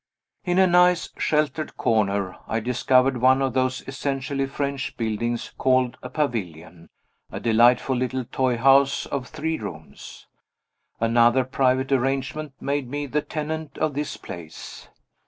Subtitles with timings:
[0.43, 6.09] In a nice sheltered corner I discovered one of those essentially French buildings called a
[6.09, 6.89] "pavilion,"
[7.31, 10.25] a delightful little toy house of three rooms.
[10.99, 14.87] Another private arrangement made me the tenant of this place.